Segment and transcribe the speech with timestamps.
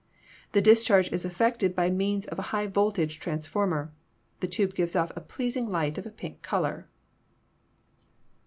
[0.53, 3.93] The discharge is effected by means of a high voltage transformer.
[4.39, 6.87] The tubes give off a pleasing light of a pink color.